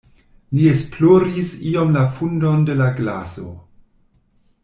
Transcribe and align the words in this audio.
Li 0.59 0.63
esploris 0.69 1.51
iom 1.73 1.93
la 1.97 2.05
fundon 2.17 2.65
de 2.71 2.79
la 2.81 2.87
glaso. 3.01 3.47